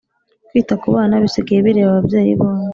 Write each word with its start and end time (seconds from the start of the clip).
kwita 0.49 0.73
ku 0.81 0.87
bana 0.95 1.15
bisigaye 1.23 1.59
bireba 1.65 1.89
ababyeyi 1.93 2.31
bombi. 2.39 2.65